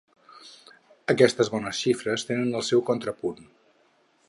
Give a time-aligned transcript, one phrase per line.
[1.15, 3.49] Aquestes bones xifres tenen el seu contrapunt.